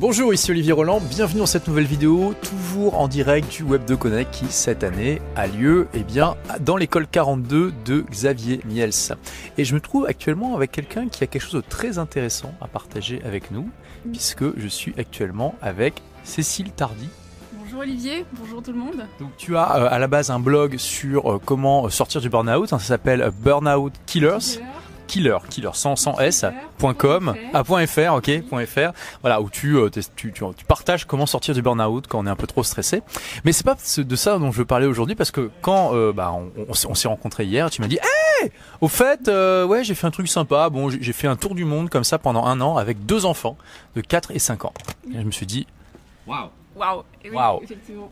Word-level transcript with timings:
Bonjour, 0.00 0.32
ici 0.32 0.50
Olivier 0.50 0.72
Roland, 0.72 0.98
bienvenue 0.98 1.40
dans 1.40 1.46
cette 1.46 1.68
nouvelle 1.68 1.84
vidéo, 1.84 2.32
toujours 2.42 2.98
en 2.98 3.06
direct 3.06 3.52
du 3.52 3.64
Web 3.64 3.84
de 3.84 3.94
Connect 3.94 4.30
qui 4.30 4.46
cette 4.46 4.82
année 4.82 5.20
a 5.36 5.46
lieu 5.46 5.88
eh 5.92 6.04
bien, 6.04 6.36
dans 6.60 6.78
l'école 6.78 7.06
42 7.06 7.74
de 7.84 8.00
Xavier 8.10 8.62
Miels. 8.64 9.14
Et 9.58 9.66
je 9.66 9.74
me 9.74 9.80
trouve 9.80 10.06
actuellement 10.06 10.56
avec 10.56 10.72
quelqu'un 10.72 11.08
qui 11.08 11.22
a 11.22 11.26
quelque 11.26 11.42
chose 11.42 11.52
de 11.52 11.60
très 11.60 11.98
intéressant 11.98 12.54
à 12.62 12.66
partager 12.66 13.20
avec 13.26 13.50
nous, 13.50 13.68
puisque 14.10 14.58
je 14.58 14.68
suis 14.68 14.94
actuellement 14.96 15.54
avec 15.60 16.00
Cécile 16.24 16.70
Tardy. 16.70 17.10
Bonjour 17.62 17.80
Olivier, 17.80 18.24
bonjour 18.32 18.62
tout 18.62 18.72
le 18.72 18.78
monde. 18.78 19.06
Donc 19.18 19.36
tu 19.36 19.54
as 19.58 19.76
euh, 19.76 19.88
à 19.90 19.98
la 19.98 20.06
base 20.06 20.30
un 20.30 20.40
blog 20.40 20.78
sur 20.78 21.30
euh, 21.30 21.40
comment 21.44 21.90
sortir 21.90 22.22
du 22.22 22.30
burn-out, 22.30 22.72
hein, 22.72 22.78
ça 22.78 22.86
s'appelle 22.86 23.30
Burnout 23.42 23.92
Killers 24.06 24.38
killer, 24.40 24.64
killer 25.10 25.70
sans, 25.74 25.96
sans 25.96 26.18
s.com, 26.18 27.34
à 27.52 27.64
.fr, 27.64 28.14
ok, 28.14 28.30
.fr, 28.66 28.92
voilà 29.20 29.40
où 29.40 29.50
tu, 29.50 29.76
euh, 29.76 29.90
tu, 29.90 30.32
tu, 30.32 30.32
tu, 30.32 30.64
partages 30.64 31.04
comment 31.04 31.26
sortir 31.26 31.54
du 31.54 31.62
burn-out 31.62 32.06
quand 32.06 32.20
on 32.20 32.26
est 32.26 32.30
un 32.30 32.36
peu 32.36 32.46
trop 32.46 32.62
stressé. 32.62 33.02
Mais 33.44 33.52
c'est 33.52 33.64
pas 33.64 33.74
de 33.74 34.16
ça 34.16 34.38
dont 34.38 34.52
je 34.52 34.58
veux 34.58 34.64
parler 34.64 34.86
aujourd'hui 34.86 35.14
parce 35.14 35.30
que 35.30 35.50
quand 35.60 35.94
euh, 35.94 36.12
bah, 36.12 36.32
on, 36.32 36.50
on, 36.68 36.94
s'est 36.94 37.08
rencontré 37.08 37.44
hier, 37.44 37.70
tu 37.70 37.80
m'as 37.80 37.88
dit, 37.88 37.98
hé, 38.42 38.52
au 38.80 38.88
fait, 38.88 39.28
euh, 39.28 39.66
ouais, 39.66 39.84
j'ai 39.84 39.94
fait 39.94 40.06
un 40.06 40.10
truc 40.10 40.28
sympa. 40.28 40.70
Bon, 40.70 40.88
j'ai 40.88 41.12
fait 41.12 41.26
un 41.26 41.36
tour 41.36 41.54
du 41.54 41.64
monde 41.64 41.90
comme 41.90 42.04
ça 42.04 42.18
pendant 42.18 42.46
un 42.46 42.60
an 42.60 42.76
avec 42.76 43.04
deux 43.06 43.26
enfants 43.26 43.56
de 43.96 44.00
4 44.00 44.30
et 44.32 44.38
5 44.38 44.64
ans. 44.64 44.74
Et 45.12 45.20
je 45.20 45.24
me 45.24 45.30
suis 45.30 45.46
dit, 45.46 45.66
waouh. 46.26 46.48
Waouh. 46.76 47.02
Wow. 47.32 47.62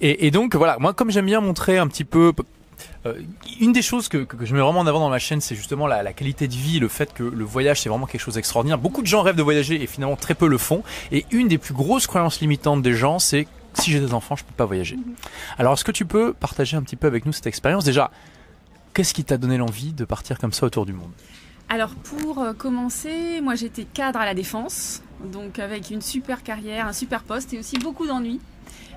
Et, 0.01 0.27
et, 0.27 0.31
donc 0.31 0.55
voilà, 0.55 0.77
moi 0.79 0.93
comme 0.93 1.11
j'aime 1.11 1.25
bien 1.25 1.41
montrer 1.41 1.79
un 1.79 1.87
petit 1.87 2.05
peu 2.05 2.35
une 3.61 3.73
des 3.73 3.83
choses 3.83 4.09
que, 4.09 4.27
je 4.41 4.55
mets 4.55 4.61
vraiment 4.61 4.81
en 4.81 4.87
avant 4.87 5.01
dans 5.01 5.11
ma 5.11 5.19
chaîne, 5.19 5.41
c'est 5.41 5.55
justement 5.55 5.87
la, 5.87 6.13
qualité 6.13 6.49
de 6.49 6.55
vie, 6.55 6.79
le 6.79 6.89
fait 6.89 7.13
que 7.13 7.23
le 7.23 7.45
voyage 7.45 7.81
c'est 7.81 7.89
vraiment 7.89 8.07
quelque 8.07 8.21
chose 8.21 8.35
d'extraordinaire. 8.35 8.79
Beaucoup 8.79 9.03
de 9.03 9.07
gens 9.07 9.23
rêvent 9.23 9.37
de 9.37 9.43
voyager 9.43 9.83
et 9.83 9.87
finalement 9.87 10.17
très 10.17 10.35
peu 10.35 10.49
le 10.49 10.59
font. 10.59 10.83
Et 11.13 11.27
une 11.31 11.49
des 11.49 11.59
plus 11.59 11.75
grosses 11.75 12.07
croyances 12.07 12.41
limitantes 12.41 12.83
des 12.83 12.95
gens, 12.95 13.19
c'est 13.19 13.47
si 13.75 13.91
j'ai 13.91 14.01
des 14.01 14.15
enfants, 14.15 14.37
je 14.37 14.45
peux 14.45 14.55
pas 14.55 14.67
voyager. 14.67 14.97
Mhm. 14.97 15.15
Alors 15.59 15.75
est-ce 15.75 15.85
que 15.85 15.93
tu 15.93 16.05
peux 16.05 16.33
partager 16.33 16.77
un 16.77 16.83
petit 16.83 16.97
peu 16.97 17.07
avec 17.07 17.27
nous 17.27 17.33
cette 17.33 17.47
expérience? 17.47 17.85
Déjà, 17.85 18.11
qu'est-ce 18.95 19.15
qui 19.15 19.25
t'a 19.25 19.37
donné 19.39 19.57
l'envie 19.57 19.93
de 19.93 20.05
partir 20.05 20.39
comme 20.39 20.53
ça 20.53 20.67
autour 20.67 20.87
du 20.87 20.93
monde? 20.93 21.11
Alors 21.69 21.91
pour 21.91 22.39
euh, 22.39 22.55
commencer, 22.55 23.41
moi 23.43 23.55
j'étais 23.55 23.85
cadre 23.85 24.19
à 24.21 24.25
la 24.25 24.35
défense, 24.35 25.03
donc 25.33 25.59
avec 25.59 25.91
une 25.91 26.01
super 26.01 26.43
carrière, 26.43 26.87
un 26.87 26.95
super 26.95 27.23
poste 27.23 27.53
et 27.53 27.59
aussi 27.59 27.79
beaucoup 27.79 28.07
d'ennuis 28.07 28.41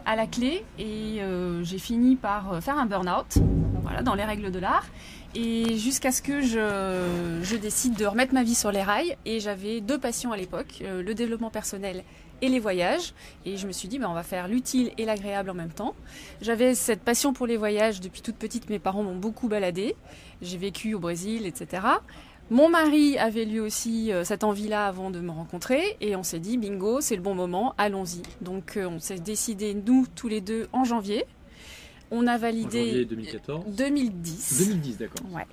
à 0.05 0.15
la 0.15 0.25
clé 0.25 0.63
et 0.79 1.21
euh, 1.21 1.63
j'ai 1.63 1.77
fini 1.77 2.15
par 2.15 2.53
euh, 2.53 2.61
faire 2.61 2.77
un 2.77 2.85
burn-out, 2.85 3.37
voilà, 3.81 4.01
dans 4.01 4.15
les 4.15 4.23
règles 4.23 4.51
de 4.51 4.59
l'art. 4.59 4.85
Et 5.33 5.77
jusqu'à 5.77 6.11
ce 6.11 6.21
que 6.21 6.41
je, 6.41 7.55
décide 7.55 7.95
de 7.95 8.05
remettre 8.05 8.33
ma 8.33 8.43
vie 8.43 8.55
sur 8.55 8.71
les 8.71 8.83
rails. 8.83 9.15
Et 9.25 9.39
j'avais 9.39 9.81
deux 9.81 9.97
passions 9.97 10.31
à 10.31 10.37
l'époque, 10.37 10.81
euh, 10.81 11.01
le 11.01 11.13
développement 11.13 11.49
personnel 11.49 12.03
et 12.41 12.49
les 12.49 12.59
voyages. 12.59 13.13
Et 13.45 13.57
je 13.57 13.67
me 13.67 13.71
suis 13.71 13.87
dit, 13.87 13.99
ben, 13.99 14.09
on 14.09 14.13
va 14.13 14.23
faire 14.23 14.47
l'utile 14.47 14.91
et 14.97 15.05
l'agréable 15.05 15.49
en 15.49 15.53
même 15.53 15.71
temps. 15.71 15.95
J'avais 16.41 16.75
cette 16.75 17.01
passion 17.01 17.33
pour 17.33 17.47
les 17.47 17.57
voyages 17.57 18.01
depuis 18.01 18.21
toute 18.21 18.35
petite. 18.35 18.69
Mes 18.69 18.79
parents 18.79 19.03
m'ont 19.03 19.15
beaucoup 19.15 19.47
baladé. 19.47 19.95
J'ai 20.41 20.57
vécu 20.57 20.93
au 20.93 20.99
Brésil, 20.99 21.45
etc. 21.45 21.81
Mon 22.49 22.67
mari 22.67 23.17
avait 23.17 23.45
lui 23.45 23.61
aussi 23.61 24.11
euh, 24.11 24.25
cette 24.25 24.43
envie-là 24.43 24.85
avant 24.85 25.09
de 25.09 25.21
me 25.21 25.31
rencontrer 25.31 25.95
et 26.01 26.17
on 26.17 26.23
s'est 26.23 26.39
dit 26.39 26.57
bingo, 26.57 26.99
c'est 26.99 27.15
le 27.15 27.21
bon 27.21 27.33
moment, 27.33 27.73
allons-y. 27.77 28.23
Donc 28.41 28.75
euh, 28.75 28.89
on 28.89 28.99
s'est 28.99 29.19
décidé 29.19 29.73
nous 29.73 30.05
tous 30.17 30.27
les 30.27 30.41
deux 30.41 30.67
en 30.73 30.83
janvier. 30.83 31.25
On 32.11 32.27
a 32.27 32.37
validé 32.37 33.05
2014 33.05 33.65
2010. 33.75 34.67
2010 34.67 34.97
d'accord. 34.97 35.25
Ouais. 35.31 35.45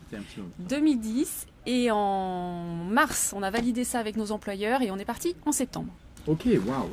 2010 0.58 1.46
et 1.66 1.90
en 1.90 2.64
mars, 2.90 3.32
on 3.36 3.42
a 3.42 3.50
validé 3.50 3.84
ça 3.84 4.00
avec 4.00 4.16
nos 4.16 4.32
employeurs 4.32 4.82
et 4.82 4.90
on 4.90 4.98
est 4.98 5.04
parti 5.04 5.36
en 5.46 5.52
septembre. 5.52 5.92
OK, 6.26 6.46
waouh. 6.66 6.88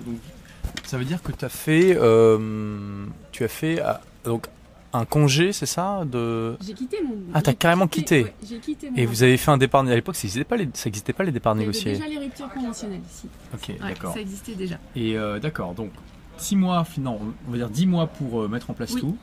ça 0.84 0.98
veut 0.98 1.06
dire 1.06 1.22
que 1.22 1.32
tu 1.32 1.44
as 1.44 1.50
fait 1.50 1.98
euh, 1.98 3.06
tu 3.32 3.44
as 3.44 3.48
fait 3.48 3.82
donc 4.24 4.48
un 4.96 5.06
congé, 5.06 5.52
c'est 5.52 5.66
ça 5.66 6.04
de... 6.06 6.56
J'ai 6.66 6.74
quitté 6.74 7.02
mon. 7.04 7.16
Ah, 7.34 7.42
t'as 7.42 7.54
carrément 7.54 7.88
quitté. 7.88 8.28
j'ai 8.48 8.60
quitté 8.60 8.90
mon... 8.90 8.96
Et 8.96 9.06
vous 9.06 9.24
avez 9.24 9.36
fait 9.38 9.52
un 9.52 9.58
départ. 9.58 9.86
À 9.86 9.94
l'époque, 9.94 10.16
ça 10.16 10.24
n'existait 10.24 10.46
pas, 10.46 10.56
les... 10.56 10.70
ça 10.74 10.88
existait 10.88 11.14
pas 11.14 11.24
les 11.24 11.32
départs 11.32 11.56
négociés. 11.56 11.94
déjà 11.94 12.08
les 12.08 12.18
ruptures 12.18 12.50
conventionnelles 12.50 13.02
ici. 13.10 13.28
Ok, 13.54 13.78
d'accord. 13.80 14.14
Ça 14.14 14.22
existait 14.22 14.56
déjà. 14.56 14.80
Et 14.96 15.18
euh, 15.18 15.40
d'accord, 15.40 15.74
donc 15.74 15.92
6 16.38 16.56
mois, 16.56 16.86
non, 16.98 17.20
on 17.48 17.52
va 17.52 17.58
dire 17.58 17.70
10 17.70 17.88
mois 17.88 18.08
pour 18.08 18.44
euh, 18.44 18.48
mettre 18.48 18.70
en 18.70 18.74
place 18.74 18.96
tout. 18.96 19.18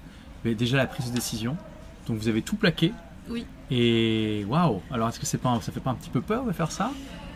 Mais 0.45 0.55
déjà 0.55 0.77
la 0.77 0.87
prise 0.87 1.11
de 1.11 1.15
décision. 1.15 1.57
Donc 2.07 2.19
vous 2.19 2.29
avez 2.29 2.43
tout 2.43 2.57
plaqué. 2.57 2.93
Oui. 3.31 3.47
Et 3.71 4.45
waouh 4.49 4.81
Alors 4.91 5.09
est-ce 5.09 5.21
que 5.21 5.27
c'est 5.27 5.39
pas, 5.39 5.59
ça 5.61 5.73
fait 5.73 5.81
pas 5.81 5.91
un 5.91 5.95
petit 5.95 6.11
peu 6.11 6.21
peur 6.21 6.45
de 6.45 6.53
faire 6.53 6.73
ça? 6.73 6.91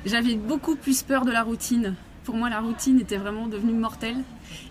J'avais 0.05 0.35
beaucoup 0.35 0.77
plus 0.77 1.03
peur 1.03 1.25
de 1.25 1.33
la 1.33 1.43
routine 1.43 1.95
pour 2.27 2.35
moi, 2.35 2.51
la 2.51 2.61
routine 2.61 2.99
était 3.01 3.17
vraiment 3.17 3.47
devenue 3.47 3.73
mortelle. 3.73 4.17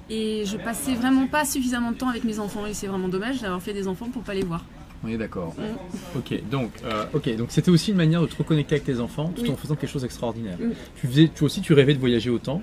Et 0.09 0.43
je 0.45 0.57
passais 0.57 0.93
vraiment 0.93 1.25
pas 1.25 1.45
suffisamment 1.45 1.93
de 1.93 1.97
temps 1.97 2.09
avec 2.09 2.25
mes 2.25 2.39
enfants. 2.39 2.65
Et 2.67 2.73
c'est 2.73 2.85
vraiment 2.85 3.07
dommage 3.07 3.41
d'avoir 3.41 3.61
fait 3.61 3.73
des 3.73 3.87
enfants 3.87 4.09
pour 4.09 4.23
pas 4.23 4.33
les 4.33 4.43
voir. 4.43 4.63
Oui, 5.03 5.17
d'accord. 5.17 5.55
Mm. 5.57 6.17
Ok, 6.17 6.49
donc, 6.49 6.71
euh, 6.83 7.05
ok, 7.13 7.35
donc 7.37 7.47
c'était 7.51 7.71
aussi 7.71 7.91
une 7.91 7.97
manière 7.97 8.21
de 8.21 8.27
te 8.27 8.35
reconnecter 8.35 8.75
avec 8.75 8.85
tes 8.85 8.99
enfants 8.99 9.31
tout 9.35 9.49
en 9.49 9.55
faisant 9.55 9.75
quelque 9.75 9.89
chose 9.89 10.01
d'extraordinaire. 10.01 10.57
Mm. 10.59 10.73
Tu 10.99 11.07
faisais, 11.07 11.31
tu 11.33 11.43
aussi, 11.43 11.61
tu 11.61 11.73
rêvais 11.73 11.93
de 11.93 11.99
voyager 11.99 12.29
autant, 12.29 12.61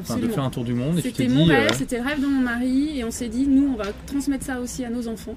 enfin, 0.00 0.16
de 0.16 0.28
faire 0.28 0.44
un 0.44 0.50
tour 0.50 0.64
du 0.64 0.74
monde. 0.74 1.00
C'était 1.00 1.28
mon 1.28 1.44
rêve, 1.44 1.70
euh, 1.70 1.74
c'était 1.74 1.98
le 1.98 2.04
rêve 2.04 2.20
de 2.20 2.26
mon 2.26 2.40
mari, 2.40 2.98
et 2.98 3.04
on 3.04 3.10
s'est 3.10 3.28
dit, 3.28 3.46
nous, 3.46 3.72
on 3.72 3.76
va 3.76 3.86
transmettre 4.06 4.44
ça 4.44 4.60
aussi 4.60 4.84
à 4.84 4.90
nos 4.90 5.08
enfants, 5.08 5.36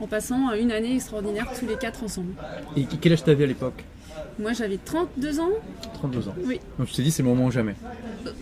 en 0.00 0.06
passant 0.06 0.52
une 0.52 0.72
année 0.72 0.94
extraordinaire 0.94 1.46
tous 1.58 1.66
les 1.66 1.76
quatre 1.76 2.02
ensemble. 2.04 2.34
Et 2.76 2.84
quel 2.84 3.12
âge 3.12 3.24
t'avais 3.24 3.44
à 3.44 3.46
l'époque? 3.46 3.84
Moi, 4.38 4.52
j'avais 4.52 4.78
32 4.78 5.40
ans. 5.40 5.48
32 5.94 6.28
ans. 6.28 6.34
Oui. 6.44 6.60
Donc 6.78 6.88
tu 6.88 6.94
t'es 6.94 7.02
dit 7.02 7.10
c'est 7.10 7.22
le 7.22 7.28
moment 7.28 7.46
ou 7.46 7.50
jamais? 7.50 7.74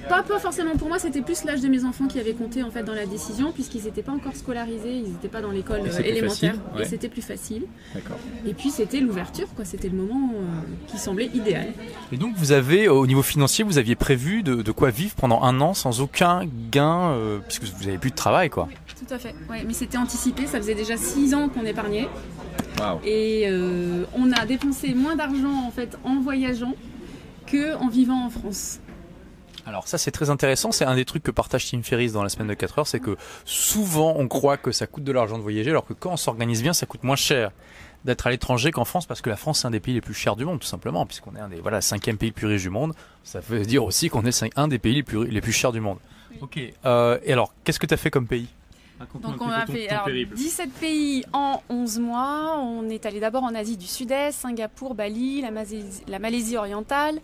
Pas, 0.08 0.22
pas 0.22 0.38
forcément 0.38 0.76
pour 0.76 0.88
moi, 0.88 0.98
c'était 0.98 1.22
plus 1.22 1.44
l'âge 1.44 1.60
de 1.60 1.68
mes 1.68 1.84
enfants 1.84 2.06
qui 2.06 2.18
avait 2.18 2.32
compté 2.32 2.62
en 2.62 2.70
fait 2.70 2.82
dans 2.82 2.94
la 2.94 3.06
décision, 3.06 3.52
puisqu'ils 3.52 3.84
n'étaient 3.84 4.02
pas 4.02 4.12
encore 4.12 4.34
scolarisés, 4.34 4.96
ils 4.96 5.12
n'étaient 5.12 5.28
pas 5.28 5.40
dans 5.40 5.50
l'école 5.50 5.80
élémentaire, 6.04 6.54
et 6.78 6.84
c'était 6.84 7.08
plus 7.08 7.22
facile. 7.22 7.64
D'accord. 7.94 8.16
Et 8.46 8.54
puis 8.54 8.70
c'était 8.70 9.00
l'ouverture, 9.00 9.48
quoi. 9.54 9.64
C'était 9.64 9.88
le 9.88 9.96
moment 9.96 10.32
euh, 10.34 10.60
qui 10.86 10.98
semblait 10.98 11.30
idéal. 11.34 11.68
Et 12.12 12.16
donc 12.16 12.34
vous 12.36 12.52
avez, 12.52 12.88
au 12.88 13.06
niveau 13.06 13.22
financier, 13.22 13.64
vous 13.64 13.78
aviez 13.78 13.94
prévu 13.94 14.42
de, 14.42 14.72
quoi 14.72 14.90
vivre 14.90 15.14
pendant 15.14 15.42
un 15.42 15.60
an 15.60 15.74
sans 15.74 16.00
aucun 16.00 16.48
gain, 16.70 17.10
euh, 17.10 17.38
puisque 17.46 17.64
vous 17.64 17.84
n'avez 17.84 17.98
plus 17.98 18.10
de 18.10 18.16
travail, 18.16 18.50
quoi. 18.50 18.68
Oui, 18.68 18.74
tout 19.06 19.14
à 19.14 19.18
fait. 19.18 19.34
Ouais, 19.50 19.64
mais 19.66 19.74
c'était 19.74 19.98
anticipé. 19.98 20.46
Ça 20.46 20.58
faisait 20.58 20.74
déjà 20.74 20.96
6 20.96 21.34
ans 21.34 21.48
qu'on 21.48 21.64
épargnait. 21.64 22.08
Et 23.04 23.44
euh, 23.46 24.04
on 24.14 24.32
a 24.32 24.46
dépensé 24.46 24.94
moins 24.94 25.16
d'argent 25.16 25.66
en 25.66 25.70
fait 25.70 25.96
en 26.04 26.20
voyageant 26.20 26.74
que 27.46 27.74
en 27.76 27.88
vivant 27.88 28.26
en 28.26 28.30
France. 28.30 28.80
Alors 29.64 29.86
ça 29.86 29.98
c'est 29.98 30.10
très 30.10 30.30
intéressant, 30.30 30.72
c'est 30.72 30.84
un 30.84 30.96
des 30.96 31.04
trucs 31.04 31.22
que 31.22 31.30
partage 31.30 31.70
Tim 31.70 31.82
Ferriss 31.82 32.12
dans 32.12 32.22
la 32.22 32.28
semaine 32.28 32.48
de 32.48 32.54
4 32.54 32.80
heures, 32.80 32.86
c'est 32.86 32.98
que 32.98 33.16
souvent 33.44 34.14
on 34.18 34.26
croit 34.26 34.56
que 34.56 34.72
ça 34.72 34.86
coûte 34.86 35.04
de 35.04 35.12
l'argent 35.12 35.38
de 35.38 35.42
voyager 35.42 35.70
alors 35.70 35.84
que 35.84 35.92
quand 35.92 36.12
on 36.12 36.16
s'organise 36.16 36.62
bien 36.62 36.72
ça 36.72 36.86
coûte 36.86 37.04
moins 37.04 37.16
cher 37.16 37.52
d'être 38.04 38.26
à 38.26 38.30
l'étranger 38.30 38.72
qu'en 38.72 38.84
France 38.84 39.06
parce 39.06 39.20
que 39.20 39.30
la 39.30 39.36
France 39.36 39.60
c'est 39.60 39.68
un 39.68 39.70
des 39.70 39.78
pays 39.78 39.94
les 39.94 40.00
plus 40.00 40.14
chers 40.14 40.34
du 40.34 40.44
monde 40.44 40.58
tout 40.58 40.66
simplement 40.66 41.06
puisqu'on 41.06 41.36
est 41.36 41.40
un 41.40 41.48
des 41.48 41.60
voilà 41.60 41.80
cinquième 41.80 42.16
pays 42.16 42.30
le 42.30 42.34
plus 42.34 42.48
riche 42.48 42.62
du 42.62 42.70
monde, 42.70 42.94
ça 43.22 43.38
veut 43.38 43.64
dire 43.64 43.84
aussi 43.84 44.08
qu'on 44.08 44.24
est 44.24 44.44
un 44.56 44.66
des 44.66 44.80
pays 44.80 44.96
les 44.96 45.02
plus, 45.04 45.26
les 45.26 45.40
plus 45.40 45.52
chers 45.52 45.72
du 45.72 45.80
monde. 45.80 45.98
Ok, 46.40 46.58
euh, 46.84 47.18
et 47.24 47.32
alors 47.32 47.54
qu'est-ce 47.62 47.78
que 47.78 47.86
tu 47.86 47.94
as 47.94 47.98
fait 47.98 48.10
comme 48.10 48.26
pays? 48.26 48.48
Donc 49.20 49.40
on 49.40 49.48
a 49.48 49.66
fait 49.66 49.88
17 50.34 50.72
pays 50.72 51.24
en 51.32 51.62
11 51.68 51.98
mois. 52.00 52.58
On 52.58 52.88
est 52.88 53.06
allé 53.06 53.20
d'abord 53.20 53.44
en 53.44 53.54
Asie 53.54 53.76
du 53.76 53.86
Sud-Est, 53.86 54.32
Singapour, 54.32 54.94
Bali, 54.94 55.42
la 55.42 56.18
Malaisie, 56.18 56.56
orientale, 56.56 57.20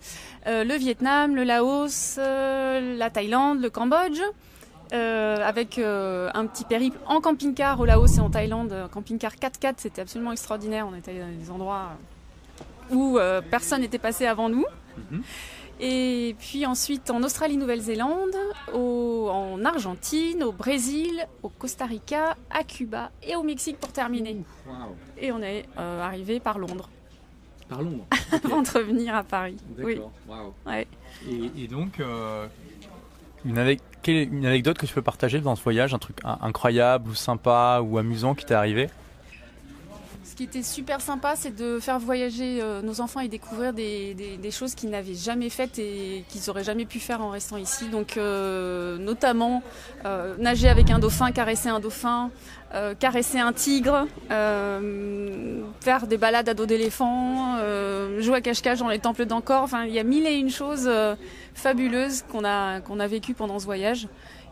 euh, 0.47 0.63
le 0.63 0.75
Vietnam, 0.75 1.35
le 1.35 1.43
Laos, 1.43 2.17
euh, 2.17 2.97
la 2.97 3.09
Thaïlande, 3.09 3.61
le 3.61 3.69
Cambodge. 3.69 4.21
Euh, 4.91 5.37
avec 5.45 5.77
un 5.77 6.47
petit 6.47 6.63
périple 6.63 6.97
en 7.05 7.21
camping-car 7.21 7.79
au 7.79 7.85
Laos 7.85 8.17
et 8.17 8.21
en 8.21 8.31
Thaïlande, 8.31 8.73
camping-car 8.91 9.33
4x4, 9.35 9.75
c'était 9.77 10.01
absolument 10.01 10.31
extraordinaire. 10.31 10.87
On 10.91 10.95
était 10.95 11.13
dans 11.13 11.27
des 11.27 11.51
endroits 11.51 11.91
où 12.91 13.19
personne 13.51 13.81
n'était 13.81 13.99
passé 13.99 14.25
avant 14.25 14.49
nous. 14.49 14.65
Mhm. 15.11 15.21
Et 15.79 16.35
puis 16.39 16.65
ensuite 16.65 17.09
en 17.09 17.23
Australie, 17.23 17.57
Nouvelle-Zélande, 17.57 18.35
en 18.73 19.63
Argentine, 19.63 20.43
au 20.43 20.51
Brésil, 20.51 21.25
au 21.41 21.49
Costa 21.49 21.85
Rica, 21.85 22.35
à 22.49 22.63
Cuba 22.63 23.11
et 23.23 23.35
au 23.35 23.43
Mexique 23.43 23.79
pour 23.79 23.91
terminer. 23.91 24.37
Et 25.17 25.31
on 25.31 25.41
est 25.41 25.65
euh, 25.77 26.01
arrivé 26.01 26.39
par 26.39 26.59
Londres. 26.59 26.89
Par 27.69 27.81
Londres 27.81 28.05
Avant 28.43 28.61
de 28.61 28.69
revenir 28.69 29.15
à 29.15 29.23
Paris. 29.23 29.57
D'accord, 29.77 30.11
ouais. 30.65 30.87
et, 31.29 31.67
donc, 31.67 31.99
euh, 31.99 32.47
une, 33.45 33.57
une, 34.07 34.45
anecdote 34.45 34.77
que 34.77 34.85
tu 34.85 34.93
peux 34.93 35.01
partager 35.01 35.39
dans 35.39 35.55
ce 35.55 35.63
voyage, 35.63 35.93
un 35.93 35.99
truc 35.99 36.17
incroyable 36.23 37.09
ou 37.09 37.15
sympa 37.15 37.81
ou 37.83 37.97
amusant 37.97 38.35
qui 38.35 38.45
t'est 38.45 38.53
arrivé? 38.53 38.89
Qui 40.39 40.45
était 40.45 40.63
super 40.63 41.01
sympa, 41.01 41.33
c'est 41.35 41.53
de 41.53 41.81
faire 41.81 41.99
voyager 41.99 42.59
euh, 42.61 42.81
nos 42.81 43.01
enfants 43.01 43.19
et 43.19 43.27
découvrir 43.27 43.73
des, 43.73 44.39
choses 44.51 44.73
qu'ils 44.73 44.89
n'avaient 44.89 45.13
jamais 45.13 45.49
faites 45.49 45.77
et 45.79 46.23
qu'ils 46.29 46.43
n'auraient 46.47 46.63
jamais 46.63 46.85
pu 46.85 47.01
faire 47.01 47.19
en 47.19 47.31
restant 47.31 47.57
ici. 47.57 47.89
Donc, 47.89 48.15
euh, 48.15 48.97
notamment 48.97 49.61
euh, 50.05 50.37
nager 50.37 50.69
avec 50.69 50.91
un 50.91 50.99
dauphin, 50.99 51.33
caresser 51.33 51.67
un 51.67 51.81
dauphin, 51.81 52.31
caresser 52.99 53.39
un 53.39 53.51
tigre, 53.51 54.07
faire 54.29 56.07
des 56.07 56.17
balades 56.17 56.47
à 56.47 56.53
dos 56.53 56.67
d'éléphant, 56.67 57.57
jouer 58.19 58.35
à 58.35 58.41
cache-cache 58.41 58.79
dans 58.79 58.87
les 58.87 58.99
temples 58.99 59.25
d'Ankor. 59.25 59.63
Enfin, 59.63 59.83
il 59.85 59.93
y 59.93 59.99
a 59.99 60.03
mille 60.03 60.25
et 60.25 60.35
une 60.35 60.51
choses 60.51 60.89
fabuleuses 61.53 62.23
qu'on 62.31 62.45
a, 62.45 62.79
qu'on 62.79 62.99
a 63.01 63.07
vécues 63.07 63.33
pendant 63.33 63.59
ce 63.59 63.65
voyage. 63.65 64.07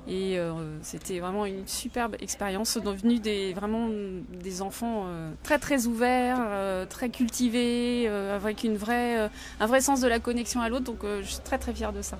Et 0.10 0.40
c'était 0.82 1.20
vraiment 1.20 1.46
une 1.46 1.68
superbe 1.68 2.16
expérience. 2.22 2.70
sont 2.70 2.80
devenus 2.80 3.22
des, 3.22 3.54
vraiment 3.54 3.90
des 4.32 4.62
enfants 4.62 5.06
très 5.44 5.60
très 5.60 5.86
ouverts, 5.86 6.40
très 6.90 7.10
cultivés, 7.10 8.08
avec 8.08 8.64
une 8.64 8.78
vraie, 8.78 9.30
un 9.60 9.66
vrai 9.66 9.82
sens 9.82 10.00
de 10.02 10.08
la 10.08 10.20
connexion 10.20 10.62
à 10.62 10.70
l'autre. 10.70 10.86
Donc 10.86 11.00
je 11.04 11.28
suis 11.28 11.40
très 11.40 11.58
très 11.58 11.74
fière 11.74 11.92
de 11.92 12.02
ça. 12.02 12.18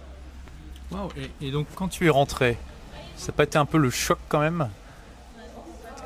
Et, 1.42 1.48
et 1.48 1.52
donc 1.52 1.68
quand 1.76 1.88
tu 1.88 2.06
es 2.08 2.10
rentré, 2.10 2.58
ça 3.16 3.28
n'a 3.28 3.34
pas 3.34 3.44
été 3.44 3.58
un 3.58 3.66
peu 3.66 3.78
le 3.78 3.90
choc 3.90 4.20
quand 4.30 4.40
même? 4.40 4.70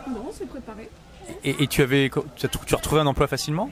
Non, 0.07 0.31
c'est 0.33 0.47
préparé. 0.47 0.89
Et, 1.43 1.67
tu 1.67 1.81
avais, 1.81 2.09
tu 2.35 2.45
as 2.45 2.75
retrouvé 2.75 3.01
un 3.01 3.07
emploi 3.07 3.27
facilement? 3.27 3.69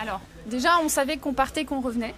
Alors, 0.00 0.20
déjà, 0.46 0.78
on 0.82 0.88
savait 0.88 1.16
qu'on 1.16 1.34
partait, 1.34 1.64
qu'on 1.64 1.80
revenait. 1.80 2.14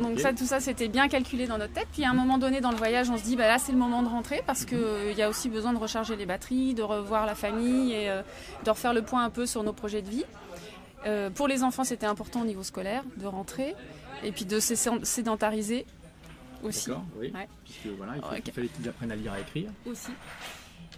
Donc 0.00 0.20
ça, 0.20 0.32
tout 0.32 0.46
ça, 0.46 0.60
c'était 0.60 0.88
bien 0.88 1.08
calculé 1.08 1.46
dans 1.46 1.58
notre 1.58 1.72
tête. 1.72 1.88
Puis 1.92 2.04
à 2.04 2.10
un 2.10 2.14
moment 2.14 2.38
donné 2.38 2.60
dans 2.60 2.70
le 2.70 2.76
voyage, 2.76 3.10
on 3.10 3.16
se 3.16 3.24
dit, 3.24 3.36
bah 3.36 3.48
là, 3.48 3.58
c'est 3.58 3.72
le 3.72 3.78
moment 3.78 4.02
de 4.02 4.08
rentrer 4.08 4.42
parce 4.46 4.64
qu'il 4.64 4.78
mhm. 4.78 5.16
y 5.16 5.22
a 5.22 5.28
aussi 5.28 5.48
besoin 5.48 5.72
de 5.72 5.78
recharger 5.78 6.16
les 6.16 6.26
batteries, 6.26 6.74
de 6.74 6.82
revoir 6.82 7.26
la 7.26 7.34
famille 7.34 7.92
et 7.92 8.08
euh, 8.08 8.22
de 8.64 8.70
refaire 8.70 8.94
le 8.94 9.02
point 9.02 9.24
un 9.24 9.30
peu 9.30 9.46
sur 9.46 9.62
nos 9.62 9.72
projets 9.72 10.02
de 10.02 10.10
vie. 10.10 10.24
Euh, 11.06 11.30
pour 11.30 11.48
les 11.48 11.62
enfants, 11.62 11.84
c'était 11.84 12.06
important 12.06 12.42
au 12.42 12.44
niveau 12.44 12.62
scolaire 12.62 13.02
de 13.16 13.26
rentrer 13.26 13.74
et 14.24 14.32
puis 14.32 14.44
de 14.44 14.58
sédentariser 14.60 15.86
aussi. 16.62 16.88
D'accord, 16.88 17.04
oui. 17.18 17.32
Puisque 17.64 17.96
voilà, 17.96 18.14
il, 18.16 18.52
fallait 18.52 18.68
qu'ils 18.68 18.88
apprennent 18.88 19.12
à 19.12 19.16
lire 19.16 19.32
et 19.34 19.36
à 19.36 19.40
écrire. 19.40 19.70
Aussi. 19.86 20.10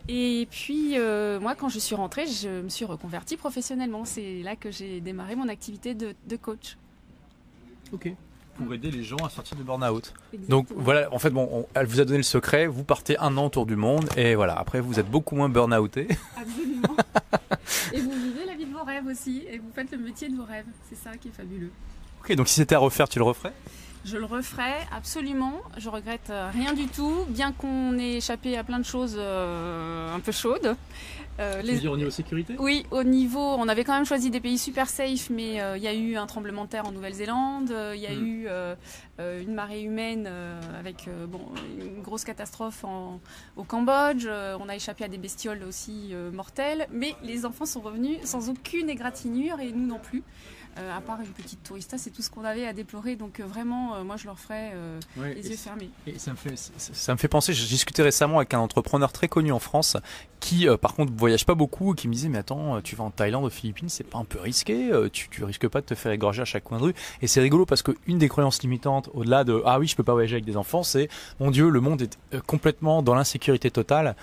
Et 0.08 0.49
puis, 0.50 0.99
euh, 0.99 1.38
moi, 1.38 1.55
quand 1.55 1.69
je 1.69 1.79
suis 1.79 1.94
rentrée, 1.94 2.26
je 2.26 2.62
me 2.62 2.69
suis 2.69 2.85
reconvertie 2.85 3.37
professionnellement. 3.37 4.05
C'est 4.05 4.43
là 4.43 4.56
que 4.56 4.70
j'ai 4.70 5.00
démarré 5.00 5.37
mon 5.37 5.49
activité 5.49 5.94
de, 5.94 6.37
coach. 6.37 6.76
Ok. 7.93 8.12
Pour 8.65 8.75
aider 8.75 8.91
les 8.91 9.03
gens 9.03 9.17
à 9.25 9.31
sortir 9.31 9.57
du 9.57 9.65
burn-out. 9.65 10.12
Donc 10.49 10.67
voilà, 10.75 11.12
en 11.12 11.19
fait, 11.19 11.31
bon, 11.31 11.67
elle 11.75 11.87
vous 11.87 12.01
a 12.01 12.05
donné 12.05 12.19
le 12.19 12.25
secret. 12.25 12.67
Vous 12.67 12.85
partez 12.85 13.19
un 13.19 13.37
an 13.37 13.47
autour 13.47 13.67
du 13.67 13.77
monde 13.77 14.09
et 14.17 14.35
voilà. 14.35 14.55
Après, 14.59 14.81
vous 14.81 15.01
êtes 15.01 15.11
beaucoup 15.11 15.35
moins 15.35 15.49
burn-outé. 15.49 16.09
Absolument. 16.37 16.97
et 17.93 18.01
vous 18.01 18.12
vivez 18.12 18.45
la 18.47 18.55
vie 18.55 18.67
de 18.67 18.73
vos 18.73 18.85
rêves 18.85 19.07
aussi. 19.07 19.45
Et 19.49 19.59
vous 19.59 19.71
faites 19.75 19.91
le 19.93 19.99
métier 19.99 20.29
de 20.29 20.37
vos 20.37 20.45
rêves. 20.45 20.67
C'est 20.89 20.97
ça 20.97 21.17
qui 21.17 21.29
est 21.29 21.33
fabuleux. 21.37 21.71
Ok, 22.21 22.35
donc 22.35 22.49
si 22.49 22.55
c'était 22.55 22.75
à 22.75 22.79
refaire, 22.79 23.09
tu 23.09 23.19
le 23.19 23.25
referais? 23.25 23.53
Je 24.05 24.17
le 24.17 24.25
referai 24.25 24.75
absolument. 24.94 25.61
Je 25.76 25.88
regrette 25.88 26.31
euh, 26.31 26.50
rien 26.52 26.73
du 26.73 26.87
tout, 26.87 27.25
bien 27.29 27.52
qu'on 27.52 27.99
ait 27.99 28.17
échappé 28.17 28.56
à 28.56 28.64
plein 28.64 28.79
de 28.79 28.85
choses 28.85 29.17
euh, 29.19 30.14
un 30.14 30.20
peu 30.20 30.32
chaudes. 30.32 30.76
Euh, 31.38 31.62
les... 31.62 31.79
dire 31.79 31.93
au 31.93 31.97
niveau 31.97 32.11
sécurité? 32.11 32.56
Oui, 32.58 32.85
au 32.91 33.02
niveau, 33.02 33.41
on 33.41 33.69
avait 33.69 33.85
quand 33.85 33.94
même 33.94 34.05
choisi 34.05 34.31
des 34.31 34.41
pays 34.41 34.58
super 34.58 34.88
safe, 34.88 35.31
mais 35.31 35.55
il 35.76 35.82
y 35.82 35.87
a 35.87 35.94
eu 35.94 36.17
un 36.17 36.26
tremblement 36.26 36.64
de 36.64 36.70
terre 36.70 36.87
en 36.87 36.93
Nouvelle-Zélande, 36.93 37.75
il 37.94 38.00
y 38.00 38.06
a 38.06 38.12
hmm. 38.12 38.26
eu 38.26 38.49
une 39.41 39.55
marée 39.55 39.82
humaine 39.82 40.29
avec 40.79 41.08
bon, 41.29 41.41
une 41.79 42.03
grosse 42.03 42.25
catastrophe 42.25 42.85
au 43.56 43.64
Cambodge, 43.64 44.26
on 44.26 44.69
a 44.69 44.76
échappé 44.76 45.05
à 45.05 45.08
des 45.08 45.17
bestioles 45.17 45.62
aussi 45.67 46.12
mortelles, 46.31 46.87
mais 46.93 47.14
les 47.23 47.46
enfants 47.46 47.64
sont 47.64 47.81
revenus 47.81 48.19
sans 48.25 48.50
aucune 48.50 48.91
égratignure 48.91 49.61
et 49.61 49.73
nous 49.73 49.87
non 49.87 49.99
plus. 49.99 50.23
Euh, 50.78 50.96
à 50.96 51.00
part 51.00 51.20
une 51.20 51.32
petite 51.32 51.62
tourista, 51.64 51.99
c'est 51.99 52.11
tout 52.11 52.22
ce 52.22 52.31
qu'on 52.31 52.44
avait 52.44 52.67
à 52.67 52.72
déplorer. 52.72 53.17
Donc 53.17 53.40
euh, 53.40 53.44
vraiment, 53.44 53.96
euh, 53.96 54.05
moi, 54.05 54.17
je 54.17 54.26
leur 54.26 54.38
ferai 54.38 54.70
les 55.17 55.50
yeux 55.50 55.56
fermés. 55.56 55.90
Et 56.06 56.19
ça 56.19 56.31
me 56.31 56.37
fait, 56.37 56.55
ça, 56.56 57.12
me 57.12 57.19
fait 57.19 57.28
penser. 57.28 57.52
J'ai 57.52 57.67
discuté 57.67 58.02
récemment 58.02 58.37
avec 58.37 58.55
un 58.55 58.61
entrepreneur 58.61 59.12
très 59.12 59.28
connu 59.28 59.52
en 59.52 59.58
France 59.58 59.96
qui, 60.38 60.67
par 60.81 60.94
contre, 60.94 61.12
voyage 61.14 61.44
pas 61.44 61.55
beaucoup, 61.55 61.93
qui 61.94 62.08
me 62.08 62.14
disait 62.14 62.28
mais 62.28 62.38
attends, 62.38 62.81
tu 62.81 62.96
vas 62.96 63.05
en 63.05 63.11
Thaïlande, 63.11 63.44
aux 63.44 63.50
Philippines, 63.50 63.90
c'est 63.90 64.05
pas 64.05 64.19
un 64.19 64.25
peu 64.25 64.40
risqué 64.40 64.90
Tu, 65.12 65.28
tu 65.28 65.44
risques 65.44 65.69
pas 65.69 65.82
de 65.82 65.87
te 65.87 65.94
faire 65.94 66.12
égorger 66.12 66.43
à 66.43 66.44
chaque 66.46 66.64
coin 66.64 66.78
de 66.78 66.84
rue 66.84 66.94
Et 67.20 67.26
c'est 67.26 67.40
rigolo 67.40 67.67
parce 67.67 67.82
que 67.82 67.93
une 68.06 68.19
des 68.19 68.28
croyances 68.28 68.62
limitantes, 68.62 69.11
au-delà 69.12 69.44
de 69.44 69.62
ah 69.67 69.78
oui, 69.78 69.87
je 69.87 69.96
peux 69.96 70.02
pas 70.02 70.12
voyager 70.12 70.37
avec 70.37 70.46
des 70.46 70.56
enfants, 70.56 70.82
c'est 70.82 71.08
mon 71.40 71.50
Dieu, 71.50 71.69
le 71.69 71.81
monde 71.81 72.02
est 72.02 72.40
complètement 72.46 73.02
dans 73.02 73.14
l'insécurité 73.14 73.70
totale. 73.70 74.17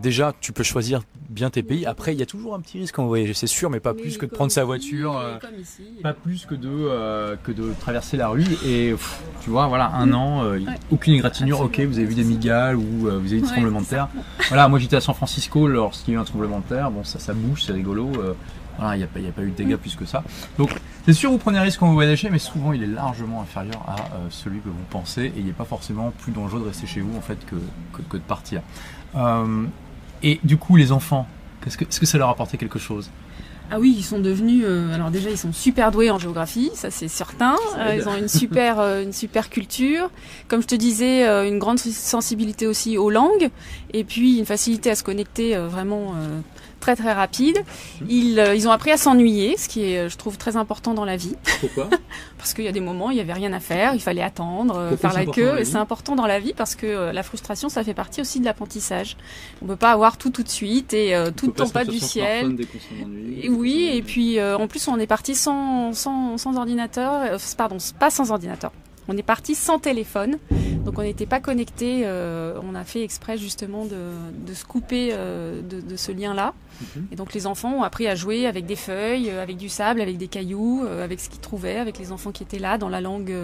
déjà, 0.00 0.34
tu 0.40 0.52
peux 0.52 0.64
choisir 0.64 1.00
bien 1.30 1.48
tes 1.48 1.62
pays. 1.62 1.86
Après, 1.86 2.12
il 2.14 2.18
y 2.18 2.22
a 2.22 2.26
toujours 2.26 2.54
un 2.54 2.60
petit 2.60 2.78
risque 2.78 2.98
en 2.98 3.06
voyager, 3.06 3.32
c'est 3.32 3.46
sûr, 3.46 3.70
mais 3.70 3.80
pas 3.80 3.94
plus 3.94 4.18
que 4.18 4.26
de 4.26 4.30
prendre 4.30 4.52
sa 4.52 4.64
voiture. 4.64 5.38
comme 5.40 5.58
ici 5.58 5.83
pas 6.02 6.12
plus 6.12 6.46
que 6.46 6.54
de, 6.54 6.68
euh, 6.68 7.36
que 7.42 7.52
de 7.52 7.72
traverser 7.80 8.16
la 8.16 8.28
rue. 8.28 8.44
Et 8.64 8.94
tu 9.42 9.50
vois, 9.50 9.66
voilà, 9.66 9.90
un 9.94 10.12
an, 10.12 10.44
euh, 10.44 10.58
aucune 10.90 11.14
égratignure. 11.14 11.60
Ok, 11.60 11.80
vous 11.80 11.98
avez 11.98 12.06
vu 12.06 12.14
des 12.14 12.24
migales 12.24 12.76
ou 12.76 13.08
euh, 13.08 13.18
vous 13.18 13.28
avez 13.28 13.36
vu 13.36 13.40
des 13.40 13.46
tremblements 13.46 13.80
de 13.80 13.86
terre. 13.86 14.08
Voilà, 14.48 14.68
moi 14.68 14.78
j'étais 14.78 14.96
à 14.96 15.00
San 15.00 15.14
Francisco 15.14 15.66
lorsqu'il 15.66 16.14
y 16.14 16.16
a 16.16 16.20
eu 16.20 16.22
un 16.22 16.24
tremblement 16.24 16.60
de 16.60 16.64
terre. 16.64 16.90
Bon, 16.90 17.04
ça, 17.04 17.18
ça 17.18 17.32
bouge, 17.32 17.64
c'est 17.64 17.72
rigolo. 17.72 18.10
voilà, 18.78 18.96
il 18.96 18.98
n'y 18.98 19.04
a, 19.04 19.06
pas, 19.06 19.20
a 19.20 19.32
pas 19.32 19.42
eu 19.42 19.50
de 19.50 19.56
dégâts 19.56 19.76
plus 19.76 19.96
que 19.96 20.04
ça. 20.04 20.22
Donc, 20.58 20.70
c'est 21.06 21.12
sûr, 21.12 21.30
vous 21.30 21.38
prenez 21.38 21.58
un 21.58 21.62
risque 21.62 21.80
quand 21.80 21.86
vous 21.86 21.94
voyagez, 21.94 22.30
mais 22.30 22.38
souvent 22.38 22.72
il 22.72 22.82
est 22.82 22.86
largement 22.88 23.42
inférieur 23.42 23.84
à 23.88 23.96
celui 24.30 24.60
que 24.60 24.68
vous 24.68 24.84
pensez. 24.90 25.24
Et 25.24 25.38
il 25.38 25.46
n'est 25.46 25.52
pas 25.52 25.64
forcément 25.64 26.12
plus 26.18 26.32
dangereux 26.32 26.60
de 26.60 26.66
rester 26.66 26.86
chez 26.86 27.00
vous 27.00 27.16
en 27.16 27.20
fait 27.20 27.38
que, 27.46 27.56
que, 28.08 28.16
de 28.16 28.22
partir. 28.22 28.62
et 30.22 30.40
du 30.44 30.56
coup, 30.56 30.76
les 30.76 30.92
enfants, 30.92 31.26
est-ce 31.66 31.78
que, 31.78 31.84
est 31.84 31.92
-ce 31.92 32.00
que 32.00 32.06
ça 32.06 32.18
leur 32.18 32.28
a 32.28 32.32
apporté 32.32 32.58
quelque 32.58 32.78
chose? 32.78 33.10
Ah 33.70 33.78
oui, 33.80 33.94
ils 33.96 34.04
sont 34.04 34.18
devenus. 34.18 34.64
Euh, 34.66 34.94
alors 34.94 35.10
déjà, 35.10 35.30
ils 35.30 35.38
sont 35.38 35.52
super 35.52 35.90
doués 35.90 36.10
en 36.10 36.18
géographie, 36.18 36.70
ça 36.74 36.90
c'est 36.90 37.08
certain. 37.08 37.56
Euh, 37.78 37.96
ils 37.96 38.08
ont 38.08 38.16
une 38.16 38.28
super, 38.28 38.78
euh, 38.78 39.02
une 39.02 39.12
super 39.12 39.48
culture. 39.48 40.10
Comme 40.48 40.62
je 40.62 40.66
te 40.66 40.74
disais, 40.74 41.24
une 41.48 41.58
grande 41.58 41.78
sensibilité 41.78 42.66
aussi 42.66 42.98
aux 42.98 43.10
langues, 43.10 43.50
et 43.92 44.04
puis 44.04 44.38
une 44.38 44.46
facilité 44.46 44.90
à 44.90 44.94
se 44.94 45.02
connecter 45.02 45.56
vraiment 45.56 46.14
très 46.80 46.96
très 46.96 47.12
rapide. 47.12 47.58
Ils, 48.08 48.38
euh, 48.38 48.54
ils 48.54 48.68
ont 48.68 48.70
appris 48.70 48.90
à 48.90 48.96
s'ennuyer, 48.96 49.56
ce 49.56 49.68
qui 49.68 49.84
est, 49.84 49.98
euh, 49.98 50.08
je 50.08 50.16
trouve, 50.16 50.38
très 50.38 50.56
important 50.56 50.94
dans 50.94 51.04
la 51.04 51.16
vie. 51.16 51.34
Pourquoi 51.60 51.88
Parce 52.38 52.54
qu'il 52.54 52.64
y 52.64 52.68
a 52.68 52.72
des 52.72 52.80
moments, 52.80 53.10
il 53.10 53.14
n'y 53.14 53.20
avait 53.20 53.32
rien 53.32 53.52
à 53.52 53.60
faire, 53.60 53.94
il 53.94 54.00
fallait 54.00 54.22
attendre, 54.22 54.76
euh, 54.76 54.96
faire 54.96 55.14
la 55.14 55.26
queue. 55.26 55.58
Et 55.58 55.64
c'est 55.64 55.76
important 55.76 56.14
dans 56.14 56.26
la 56.26 56.40
vie 56.40 56.52
parce 56.54 56.74
que 56.74 57.10
la 57.12 57.22
frustration, 57.22 57.68
ça 57.68 57.82
fait 57.82 57.94
partie 57.94 58.20
aussi 58.20 58.40
de 58.40 58.44
l'apprentissage. 58.44 59.16
On 59.62 59.66
peut 59.66 59.76
pas 59.76 59.92
avoir 59.92 60.18
tout 60.18 60.30
tout 60.30 60.42
de 60.42 60.48
suite 60.48 60.92
et 60.92 61.14
tout 61.36 61.48
tombe 61.48 61.72
pas 61.72 61.84
du 61.84 61.98
ciel. 61.98 62.56
Et 63.42 63.48
oui, 63.48 63.90
et 63.92 64.02
puis 64.02 64.42
en 64.42 64.66
plus, 64.68 64.86
on 64.88 64.98
est 64.98 65.06
parti 65.06 65.34
sans, 65.34 65.92
sans, 65.94 66.36
sans 66.36 66.56
ordinateur, 66.56 67.38
pardon, 67.56 67.78
pas 67.98 68.10
sans 68.10 68.30
ordinateur. 68.30 68.72
On 69.08 69.16
est 69.16 69.22
parti 69.22 69.54
sans 69.54 69.78
téléphone, 69.78 70.38
donc 70.84 70.98
on 70.98 71.02
n'était 71.02 71.26
pas 71.26 71.40
connecté. 71.40 72.02
Euh, 72.04 72.58
on 72.62 72.74
a 72.74 72.84
fait 72.84 73.02
exprès 73.02 73.36
justement 73.38 73.84
de, 73.84 73.96
de 74.46 74.54
se 74.54 74.64
couper 74.64 75.10
euh, 75.12 75.60
de, 75.62 75.80
de, 75.80 75.96
ce 75.96 76.12
lien-là. 76.12 76.54
Mhm. 76.80 77.06
Et 77.12 77.16
donc 77.16 77.34
les 77.34 77.46
enfants 77.46 77.72
ont 77.72 77.82
appris 77.82 78.06
à 78.06 78.14
jouer 78.14 78.46
avec 78.46 78.66
des 78.66 78.76
feuilles, 78.76 79.30
euh, 79.30 79.42
avec 79.42 79.56
du 79.56 79.68
sable, 79.68 80.00
avec 80.00 80.16
des 80.16 80.28
cailloux, 80.28 80.84
avec 81.02 81.20
ce 81.20 81.28
qu'ils 81.28 81.40
trouvaient, 81.40 81.78
avec 81.78 81.98
les 81.98 82.12
enfants 82.12 82.32
qui 82.32 82.42
étaient 82.42 82.58
là, 82.58 82.78
dans 82.78 82.88
la 82.88 83.00
langue 83.00 83.34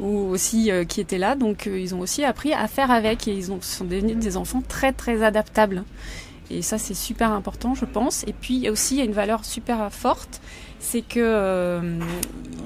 ou 0.00 0.08
aussi 0.08 0.70
qui 0.88 1.00
étaient 1.00 1.18
là. 1.18 1.34
Donc 1.34 1.66
ils 1.66 1.94
ont 1.94 2.00
aussi 2.00 2.24
appris 2.24 2.52
à 2.52 2.66
faire 2.68 2.90
avec 2.90 3.28
et 3.28 3.32
ils 3.32 3.52
ont, 3.52 3.60
sont 3.60 3.84
devenus 3.84 4.16
des 4.16 4.36
enfants 4.36 4.62
très 4.66 4.92
très 4.92 5.22
adaptables. 5.22 5.84
Et 6.50 6.62
ça 6.62 6.78
c'est 6.78 6.94
super 6.94 7.32
important, 7.32 7.74
je 7.74 7.84
pense. 7.84 8.24
Et 8.26 8.32
puis 8.32 8.54
il 8.54 8.60
y 8.60 8.68
a 8.68 8.72
aussi 8.72 8.98
une 8.98 9.12
valeur 9.12 9.44
super 9.44 9.92
forte 9.92 10.40
c'est 10.78 11.02
que 11.02 11.20
euh, 11.20 11.98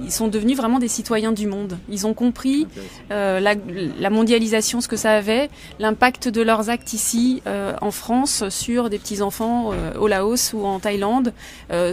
ils 0.02 0.12
sont 0.12 0.28
devenus 0.28 0.56
vraiment 0.56 0.78
des 0.78 0.88
citoyens 0.88 1.32
du 1.32 1.46
monde. 1.46 1.78
Ils 1.88 2.06
ont 2.06 2.14
compris 2.14 2.66
euh, 3.10 3.40
la, 3.40 4.10
mondialisation, 4.10 4.80
ce 4.80 4.88
que 4.88 4.96
ça 4.96 5.12
avait, 5.12 5.48
l'impact 5.78 6.28
de 6.28 6.42
leurs 6.42 6.68
actes 6.68 6.92
ici 6.92 7.42
euh, 7.46 7.74
en 7.80 7.90
France 7.90 8.48
sur 8.48 8.90
des 8.90 8.98
petits 8.98 9.22
enfants 9.22 9.72
au 9.98 10.06
Laos 10.06 10.52
ou 10.52 10.64
en 10.64 10.80
Thaïlande, 10.80 11.32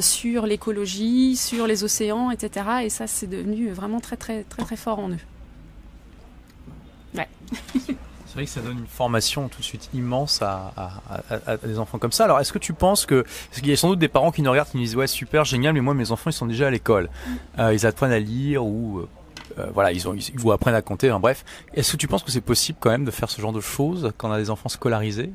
sur 0.01 0.45
l'écologie, 0.45 1.35
sur 1.35 1.67
les 1.67 1.83
océans, 1.83 2.31
etc. 2.31 2.65
Et 2.83 2.89
ça, 2.89 3.07
c'est 3.07 3.27
devenu 3.27 3.69
vraiment 3.69 3.99
très 3.99 4.17
très 4.17 4.43
très 4.43 4.63
très 4.63 4.75
fort 4.75 4.99
en 4.99 5.09
eux. 5.09 5.17
Ouais. 7.15 7.27
vrai 8.37 8.45
que 8.45 8.51
ça 8.51 8.61
donne 8.61 8.79
une 8.79 8.87
formation 8.87 9.47
tout 9.47 9.59
de 9.59 9.65
suite 9.65 9.89
immense 9.93 10.41
à, 10.41 10.73
des 11.63 11.79
enfants 11.79 11.97
comme 11.97 12.11
ça. 12.11 12.25
Alors, 12.25 12.39
est-ce 12.39 12.53
que 12.53 12.59
tu 12.59 12.73
penses 12.73 13.05
que. 13.05 13.23
Parce 13.23 13.61
qu'il 13.61 13.69
y 13.69 13.73
a 13.73 13.77
sans 13.77 13.89
doute 13.89 13.99
des 13.99 14.07
parents 14.07 14.31
qui 14.31 14.41
nous 14.41 14.51
regardent 14.51 14.69
qui 14.69 14.77
nous 14.77 14.83
disent 14.83 14.95
Ouais, 14.95 15.07
super, 15.07 15.43
génial, 15.43 15.73
mais 15.73 15.81
moi, 15.81 15.93
mes 15.93 16.11
enfants, 16.11 16.29
ils 16.29 16.33
sont 16.33 16.45
déjà 16.45 16.67
à 16.67 16.69
l'école. 16.69 17.05
Mm. 17.05 17.31
Euh, 17.59 17.73
ils 17.73 17.85
apprennent 17.85 18.11
à 18.11 18.19
lire 18.19 18.65
ou. 18.65 18.99
Euh, 18.99 19.09
euh, 19.59 19.67
voilà, 19.73 19.91
ils, 19.91 20.07
ont, 20.07 20.13
ils, 20.13 20.39
vous 20.39 20.51
apprennent 20.51 20.75
à 20.75 20.81
compter, 20.81 21.09
hein, 21.09 21.19
bref. 21.19 21.43
Est-ce 21.73 21.93
que 21.93 21.97
tu 21.97 22.07
penses 22.07 22.21
que 22.21 22.31
c'est 22.31 22.41
possible 22.41 22.77
quand 22.79 22.91
même 22.91 23.05
de 23.05 23.11
faire 23.11 23.29
ce 23.29 23.41
genre 23.41 23.53
de 23.53 23.61
choses 23.61 24.11
quand 24.17 24.29
on 24.29 24.33
a 24.33 24.37
des 24.37 24.51
enfants 24.51 24.69
scolarisés? 24.69 25.31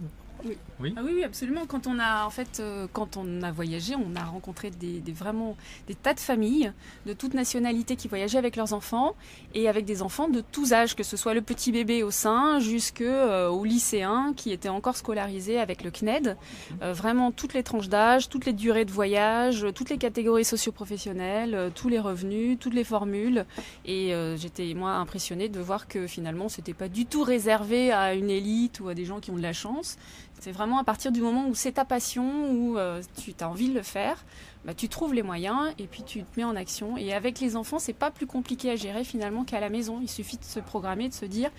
Oui. 0.81 0.95
Ah 0.97 1.01
oui, 1.05 1.23
absolument. 1.25 1.67
Quand 1.67 1.87
on 1.87 1.99
a 1.99 2.25
en 2.25 2.31
fait, 2.31 2.59
euh, 2.61 2.87
quand 2.93 3.17
on 3.17 3.43
a 3.43 3.53
voyagé, 3.53 3.95
on 3.95 4.17
a 4.17 4.25
rencontré 4.25 4.71
des, 4.71 5.01
vraiment 5.13 5.57
des 5.87 5.95
tas 5.95 6.15
de 6.15 6.21
familles 6.21 6.73
de 7.07 7.13
toutes 7.13 7.35
nationalités 7.35 7.97
qui 7.97 8.09
voyageaient 8.09 8.39
avec 8.39 8.57
leurs 8.57 8.73
enfants 8.73 9.15
et 9.55 9.69
avec 9.69 9.85
des 9.85 10.03
enfants 10.03 10.29
de 10.29 10.41
tous 10.41 10.73
âges, 10.73 10.97
que 10.97 11.03
ce 11.03 11.17
soit 11.17 11.35
le 11.35 11.43
petit 11.43 11.73
bébé 11.73 12.03
au 12.03 12.11
sein 12.11 12.59
jusqu'au 12.59 13.05
euh, 13.05 13.65
lycéen 13.65 14.33
qui 14.37 14.51
était 14.53 14.69
encore 14.69 14.97
scolarisé 14.97 15.59
avec 15.59 15.85
le 15.85 15.91
CNED. 15.91 16.37
Mhm. 16.37 16.77
Euh, 16.83 16.93
vraiment 16.93 17.31
toutes 17.31 17.55
les 17.55 17.63
tranches 17.63 17.89
d'âge, 17.89 18.29
toutes 18.29 18.47
les 18.47 18.53
durées 18.53 18.85
de 18.85 18.93
voyage, 18.93 19.67
toutes 19.75 19.91
les 19.91 19.99
catégories 19.99 20.45
socioprofessionnelles, 20.45 21.71
tous 21.75 21.89
les 21.89 22.01
revenus, 22.01 22.59
toutes 22.59 22.75
les 22.75 22.85
formules. 22.85 23.47
Et 23.85 24.13
j'étais 24.37 24.75
moi 24.75 24.93
impressionnée 24.93 25.49
de 25.49 25.61
voir 25.61 25.89
que 25.89 26.07
finalement 26.07 26.49
c'était 26.49 26.75
pas 26.75 26.89
du 26.89 27.07
tout 27.07 27.23
réservé 27.23 27.93
à 27.93 28.15
une 28.15 28.31
élite 28.31 28.81
ou 28.81 28.89
à 28.89 28.95
des 28.95 29.05
gens 29.05 29.21
qui 29.21 29.31
ont 29.31 29.37
de 29.37 29.43
la 29.43 29.53
chance 29.53 29.97
C'est 30.41 30.53
vraiment 30.53 30.79
à 30.79 30.85
partir 30.85 31.13
du 31.13 31.21
moment 31.21 31.47
où 31.47 31.55
c'est 31.55 31.73
ta 31.73 31.85
passion, 31.85 32.51
où 32.51 32.77
euh, 32.77 33.01
tu 33.23 33.33
as 33.41 33.49
envie 33.49 33.69
de 33.69 33.75
le 33.75 33.83
faire, 33.83 34.25
bah, 34.65 34.75
tu 34.75 34.89
trouves 34.89 35.15
les 35.15 35.23
moyens 35.23 35.73
et 35.79 35.87
puis 35.87 36.03
tu 36.03 36.25
te 36.25 36.41
mets 36.41 36.45
en 36.45 36.57
action. 36.57 36.97
Et 36.97 37.13
avec 37.13 37.39
les 37.39 37.55
enfants, 37.55 37.79
c'est 37.79 37.93
pas 37.93 38.11
plus 38.11 38.27
compliqué 38.27 38.71
à 38.71 38.77
gérer 38.77 39.05
finalement 39.05 39.45
qu'à 39.45 39.61
la 39.61 39.69
maison. 39.69 40.01
Il 40.03 40.09
suffit 40.09 40.39
de 40.39 40.45
se 40.45 40.59
programmer, 40.59 41.09
de 41.09 41.15
se 41.15 41.27
dire 41.27 41.51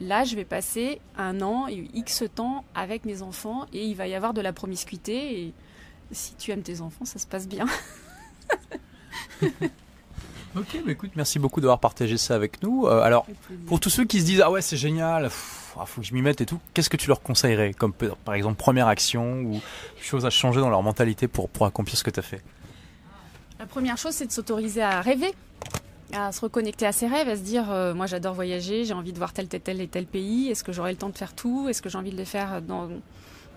là, 0.00 0.24
je 0.24 0.34
vais 0.34 0.44
passer 0.44 1.00
un 1.16 1.40
an 1.42 1.68
et 1.68 1.88
X 1.94 2.24
temps 2.34 2.64
avec 2.74 3.04
mes 3.04 3.22
enfants 3.22 3.66
et 3.72 3.86
il 3.86 3.94
va 3.94 4.08
y 4.08 4.14
avoir 4.14 4.34
de 4.34 4.40
la 4.40 4.52
promiscuité. 4.52 5.40
Et 5.40 5.54
si 6.10 6.34
tu 6.34 6.50
aimes 6.50 6.62
tes 6.62 6.80
enfants, 6.80 7.04
ça 7.04 7.18
se 7.18 7.26
passe 7.26 7.46
bien. 7.46 7.66
ok, 10.56 10.82
mais 10.86 10.92
écoute, 10.92 11.10
merci 11.16 11.38
beaucoup 11.38 11.60
d'avoir 11.60 11.80
partagé 11.80 12.16
ça 12.16 12.34
avec 12.34 12.62
nous. 12.62 12.86
Euh, 12.86 13.00
alors, 13.00 13.26
pour 13.66 13.80
tous 13.80 13.90
ceux 13.90 14.04
qui 14.04 14.20
se 14.20 14.24
disent 14.24 14.40
ah 14.40 14.50
ouais, 14.50 14.62
c'est 14.62 14.76
génial, 14.76 15.24
il 15.24 15.30
ah, 15.80 15.86
faut 15.86 16.00
que 16.00 16.06
je 16.06 16.14
m'y 16.14 16.22
mette 16.22 16.40
et 16.40 16.46
tout, 16.46 16.60
qu'est-ce 16.72 16.90
que 16.90 16.96
tu 16.96 17.08
leur 17.08 17.22
conseillerais 17.22 17.72
comme 17.72 17.92
par 17.92 18.34
exemple 18.34 18.56
première 18.56 18.88
action 18.88 19.42
ou 19.42 19.60
chose 20.00 20.26
à 20.26 20.30
changer 20.30 20.60
dans 20.60 20.70
leur 20.70 20.82
mentalité 20.82 21.28
pour, 21.28 21.48
pour 21.48 21.66
accomplir 21.66 21.96
ce 21.96 22.04
que 22.04 22.10
tu 22.10 22.20
as 22.20 22.24
fait? 22.24 22.42
La 23.58 23.66
première 23.66 23.96
chose, 23.96 24.12
c'est 24.12 24.26
de 24.26 24.32
s'autoriser 24.32 24.82
à 24.82 25.00
rêver 25.00 25.32
à 26.12 26.32
se 26.32 26.40
reconnecter 26.40 26.86
à 26.86 26.92
ses 26.92 27.06
rêves, 27.06 27.28
à 27.28 27.36
se 27.36 27.40
dire 27.40 27.70
euh, 27.72 27.94
moi 27.94 28.06
j'adore 28.06 28.34
voyager, 28.34 28.84
j'ai 28.84 28.94
envie 28.94 29.12
de 29.12 29.18
voir 29.18 29.32
tel, 29.32 29.48
tel, 29.48 29.60
tel 29.60 29.80
et 29.80 29.88
tel 29.88 30.06
pays, 30.06 30.48
est-ce 30.48 30.62
que 30.62 30.70
j'aurai 30.70 30.92
le 30.92 30.96
temps 30.96 31.08
de 31.08 31.16
faire 31.16 31.34
tout, 31.34 31.68
est-ce 31.68 31.82
que 31.82 31.88
j'ai 31.88 31.98
envie 31.98 32.12
de 32.12 32.16
le 32.16 32.24
faire 32.24 32.62
dans, 32.62 32.88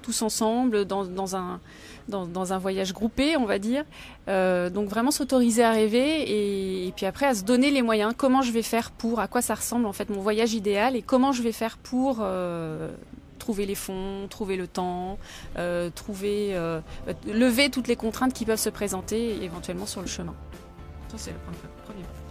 tous 0.07 0.21
ensemble, 0.21 0.85
dans, 0.85 1.03
dans 1.03 1.35
un, 1.35 1.59
dans, 2.07 2.53
un 2.53 2.57
voyage 2.57 2.93
groupé, 2.93 3.35
on 3.35 3.43
va 3.43 3.59
dire. 3.59 3.83
Euh, 4.29 4.69
donc 4.69 4.87
vraiment 4.87 5.11
s'autoriser 5.11 5.65
à 5.65 5.71
rêver 5.71 6.85
et, 6.87 6.93
puis 6.95 7.05
après 7.05 7.25
à 7.25 7.35
se 7.35 7.43
donner 7.43 7.71
les 7.71 7.81
moyens, 7.81 8.13
comment 8.15 8.41
je 8.41 8.53
vais 8.53 8.61
faire 8.61 8.91
pour, 8.91 9.19
à 9.19 9.27
quoi 9.27 9.41
ça 9.41 9.53
ressemble 9.53 9.85
en 9.85 9.91
fait 9.91 10.09
mon 10.09 10.21
voyage 10.21 10.53
idéal 10.53 10.95
et 10.95 11.01
comment 11.01 11.33
je 11.33 11.43
vais 11.43 11.51
faire 11.51 11.77
pour 11.77 12.19
euh, 12.21 12.89
trouver 13.37 13.65
les 13.65 13.75
fonds, 13.75 14.27
trouver 14.29 14.55
le 14.55 14.67
temps, 14.67 15.17
euh, 15.57 15.89
trouver, 15.93 16.55
lever 17.27 17.69
toutes 17.69 17.89
les 17.89 17.97
contraintes 17.97 18.33
qui 18.33 18.45
peuvent 18.45 18.57
se 18.57 18.69
présenter 18.69 19.43
éventuellement 19.43 19.85
sur 19.85 19.99
le 19.99 20.07
chemin. 20.07 20.35
Ça 21.09 21.17
c'est 21.17 21.31
le 21.31 21.37
premier. 21.85 22.26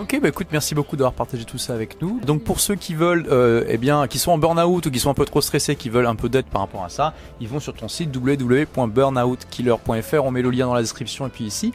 Ok, 0.00 0.18
bah 0.18 0.28
écoute, 0.28 0.46
merci 0.50 0.74
beaucoup 0.74 0.96
d'avoir 0.96 1.12
partagé 1.12 1.44
tout 1.44 1.58
ça 1.58 1.74
avec 1.74 2.00
nous. 2.00 2.20
Donc 2.20 2.42
pour 2.42 2.58
ceux 2.58 2.74
qui 2.74 2.94
veulent, 2.94 3.26
euh, 3.30 3.66
eh 3.68 3.76
bien, 3.76 4.08
qui 4.08 4.18
sont 4.18 4.32
en 4.32 4.38
burn-out 4.38 4.86
ou 4.86 4.90
qui 4.90 4.98
sont 4.98 5.10
un 5.10 5.14
peu 5.14 5.26
trop 5.26 5.42
stressés, 5.42 5.76
qui 5.76 5.90
veulent 5.90 6.06
un 6.06 6.14
peu 6.14 6.30
d'aide 6.30 6.46
par 6.46 6.62
rapport 6.62 6.82
à 6.82 6.88
ça, 6.88 7.12
ils 7.38 7.48
vont 7.48 7.60
sur 7.60 7.74
ton 7.74 7.86
site 7.86 8.08
www.burnoutkiller.fr. 8.16 10.24
On 10.24 10.30
met 10.30 10.40
le 10.40 10.48
lien 10.48 10.68
dans 10.68 10.72
la 10.72 10.80
description 10.80 11.26
et 11.26 11.28
puis 11.28 11.44
ici. 11.44 11.74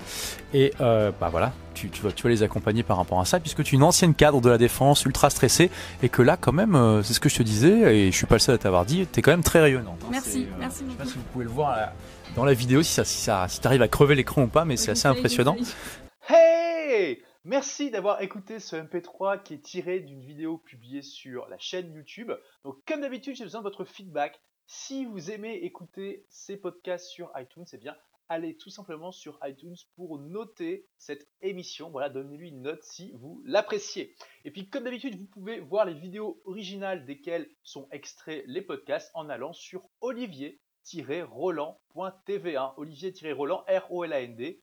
Et 0.56 0.74
euh, 0.82 1.12
bah 1.22 1.30
voilà, 1.30 1.54
tu, 1.76 1.92
tu, 1.92 2.02
vas, 2.02 2.12
tu 2.12 2.24
vas 2.24 2.30
les 2.30 2.42
accompagner 2.42 2.82
par 2.82 2.98
rapport 2.98 3.20
à 3.20 3.26
ça, 3.26 3.40
puisque 3.40 3.62
tu 3.62 3.76
es 3.76 3.78
une 3.78 3.84
ancienne 3.84 4.16
cadre 4.16 4.42
de 4.42 4.50
la 4.50 4.58
défense, 4.58 5.06
ultra 5.06 5.30
stressée, 5.30 5.70
et 6.02 6.10
que 6.10 6.24
là, 6.24 6.36
quand 6.36 6.54
même, 6.54 6.74
euh, 6.74 7.04
c'est 7.04 7.14
ce 7.14 7.20
que 7.20 7.30
je 7.30 7.36
te 7.36 7.44
disais, 7.44 7.96
et 7.96 8.12
je 8.12 8.18
suis 8.18 8.26
pas 8.26 8.36
le 8.36 8.40
seul 8.40 8.56
à 8.56 8.58
t'avoir 8.58 8.86
dit, 8.86 9.06
tu 9.06 9.20
es 9.20 9.22
quand 9.22 9.32
même 9.32 9.44
très 9.44 9.62
rayonnante. 9.62 10.00
Hein. 10.04 10.08
Merci, 10.10 10.48
merci 10.60 10.84
beaucoup. 10.84 10.94
Je 10.94 10.98
sais 10.98 11.04
pas 11.04 11.10
si 11.12 11.18
vous 11.20 11.26
pouvez 11.32 11.46
le 11.46 11.52
voir 11.52 11.78
dans 12.36 12.44
la 12.44 12.56
vidéo, 12.56 12.82
si 12.82 12.92
ça, 12.92 13.06
si 13.06 13.20
ça, 13.20 13.46
si 13.48 13.62
t'arrives 13.62 13.84
à 13.84 13.88
crever 13.88 14.16
l'écran 14.16 14.42
ou 14.42 14.48
pas, 14.48 14.66
mais 14.66 14.78
c'est 14.78 14.90
assez 14.90 15.08
impressionnant. 15.08 15.56
Hey 16.28 17.20
Merci 17.48 17.92
d'avoir 17.92 18.24
écouté 18.24 18.60
ce 18.60 18.76
MP3 18.76 19.44
qui 19.44 19.54
est 19.54 19.62
tiré 19.62 20.00
d'une 20.00 20.26
vidéo 20.26 20.58
publiée 20.58 21.04
sur 21.04 21.48
la 21.48 21.60
chaîne 21.60 21.94
YouTube. 21.94 22.32
Donc 22.64 22.84
comme 22.88 23.02
d'habitude, 23.02 23.36
j'ai 23.36 23.44
besoin 23.44 23.62
de 23.62 23.66
votre 23.66 23.86
feedback. 23.86 24.42
Si 24.66 25.06
vous 25.06 25.30
aimez 25.30 25.54
écouter 25.58 26.26
ces 26.28 26.58
podcasts 26.58 27.06
sur 27.06 27.32
iTunes, 27.36 27.68
eh 27.72 27.78
bien 27.78 27.96
allez 28.30 28.58
tout 28.58 28.72
simplement 28.72 29.12
sur 29.12 29.38
iTunes 29.44 29.76
pour 29.96 30.18
noter 30.18 30.88
cette 30.98 31.30
émission. 31.44 31.92
Voilà, 31.92 32.10
donnez-lui 32.10 32.50
une 32.50 32.64
note 32.64 32.82
si 32.82 33.12
vous 33.14 33.44
l'appréciez. 33.46 34.16
Et 34.44 34.50
puis 34.50 34.68
comme 34.68 34.86
d'habitude, 34.86 35.16
vous 35.16 35.28
pouvez 35.28 35.60
voir 35.60 35.86
les 35.86 35.94
vidéos 35.94 36.42
originales 36.46 37.06
desquelles 37.06 37.48
sont 37.62 37.88
extraits 37.92 38.44
les 38.48 38.64
podcasts 38.64 39.12
en 39.14 39.30
allant 39.30 39.54
sur 39.54 39.88
olivier-roland.tv. 40.02 42.58
Hein. 42.58 42.74
Olivier-roland, 42.78 43.64
R-O-L-A-N-D. 43.68 44.60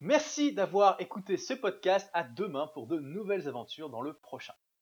Merci 0.00 0.52
d'avoir 0.52 1.00
écouté 1.00 1.36
ce 1.36 1.54
podcast. 1.54 2.08
À 2.12 2.24
demain 2.24 2.68
pour 2.74 2.86
de 2.86 2.98
nouvelles 2.98 3.48
aventures 3.48 3.90
dans 3.90 4.00
le 4.00 4.14
prochain. 4.14 4.54